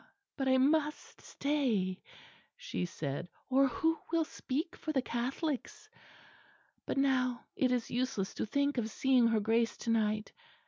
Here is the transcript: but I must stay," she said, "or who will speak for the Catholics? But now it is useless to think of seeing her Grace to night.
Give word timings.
but 0.35 0.47
I 0.47 0.57
must 0.57 1.21
stay," 1.21 2.01
she 2.57 2.87
said, 2.87 3.27
"or 3.51 3.67
who 3.67 3.99
will 4.11 4.25
speak 4.25 4.75
for 4.75 4.91
the 4.91 5.01
Catholics? 5.03 5.91
But 6.87 6.97
now 6.97 7.45
it 7.55 7.71
is 7.71 7.91
useless 7.91 8.33
to 8.33 8.47
think 8.47 8.79
of 8.79 8.89
seeing 8.89 9.27
her 9.27 9.39
Grace 9.39 9.77
to 9.77 9.91
night. 9.91 10.33